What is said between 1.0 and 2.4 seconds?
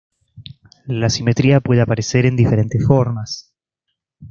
simetría puede aparecer en